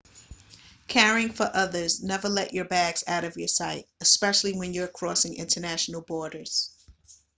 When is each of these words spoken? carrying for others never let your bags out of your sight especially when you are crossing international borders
carrying 0.87 1.31
for 1.31 1.47
others 1.53 2.01
never 2.01 2.27
let 2.27 2.53
your 2.55 2.65
bags 2.65 3.03
out 3.05 3.23
of 3.23 3.37
your 3.37 3.47
sight 3.47 3.87
especially 3.99 4.51
when 4.51 4.73
you 4.73 4.83
are 4.83 4.87
crossing 4.87 5.35
international 5.35 6.01
borders 6.01 6.71